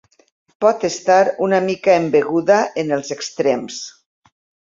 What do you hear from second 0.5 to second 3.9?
Pot estar una mica embeguda en els extrems.